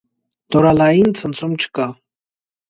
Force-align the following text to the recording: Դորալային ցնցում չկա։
Դորալային 0.55 1.13
ցնցում 1.19 1.53
չկա։ 1.67 1.87